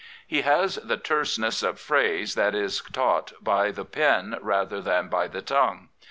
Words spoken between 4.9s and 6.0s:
by the tongue.